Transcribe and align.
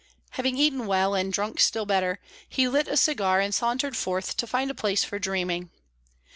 Having 0.31 0.57
eaten 0.57 0.87
well 0.87 1.13
and 1.13 1.31
drunk 1.31 1.59
still 1.59 1.85
better, 1.85 2.17
he 2.49 2.67
lit 2.67 2.87
a 2.87 2.97
cigar 2.97 3.39
and 3.39 3.53
sauntered 3.53 3.95
forth 3.95 4.35
to 4.37 4.47
find 4.47 4.71
a 4.71 4.73
place 4.73 5.03
for 5.03 5.19
dreaming. 5.19 5.69